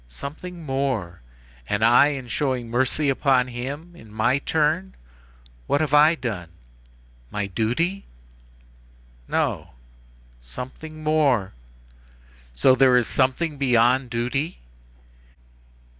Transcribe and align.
Something 0.09 0.63
more. 0.63 1.21
And 1.69 1.85
I 1.85 2.07
in 2.07 2.27
showing 2.27 2.71
mercy 2.71 3.07
upon 3.07 3.49
him 3.49 3.95
in 3.95 4.11
my 4.11 4.39
turn—what 4.39 5.79
have 5.79 5.93
I 5.93 6.15
done? 6.15 6.49
My 7.29 7.45
duty? 7.45 8.07
No. 9.27 9.73
Something 10.39 11.03
more. 11.03 11.53
So 12.55 12.73
there 12.73 12.97
is 12.97 13.05
something 13.05 13.59
beyond 13.59 14.09
duty?" 14.09 14.61